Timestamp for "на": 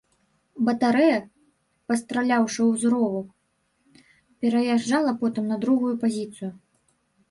5.57-5.65